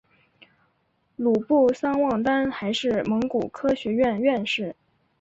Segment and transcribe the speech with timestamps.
[1.15, 4.75] 鲁布桑旺丹还是蒙古科学院院士。